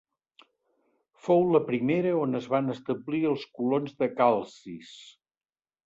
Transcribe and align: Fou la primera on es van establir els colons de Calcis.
Fou 1.27 1.45
la 1.57 1.61
primera 1.67 2.15
on 2.23 2.41
es 2.41 2.49
van 2.55 2.75
establir 2.77 3.23
els 3.35 3.47
colons 3.61 3.97
de 4.03 4.13
Calcis. 4.23 4.95